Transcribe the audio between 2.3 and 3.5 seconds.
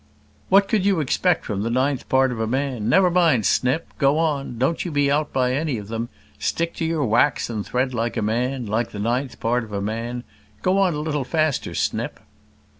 of a man? Never mind,